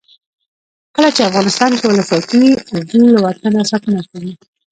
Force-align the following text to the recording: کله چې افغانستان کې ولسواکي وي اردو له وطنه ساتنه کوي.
کله 0.95 1.09
چې 1.15 1.21
افغانستان 1.29 1.71
کې 1.79 1.85
ولسواکي 1.87 2.37
وي 2.39 2.51
اردو 2.73 3.01
له 3.13 3.19
وطنه 3.25 3.59
ساتنه 3.71 4.01
کوي. 4.11 4.33